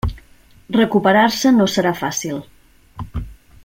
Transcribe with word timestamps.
Recuperar-se 0.79 1.53
no 1.59 1.69
serà 1.75 1.95
fàcil. 2.01 2.43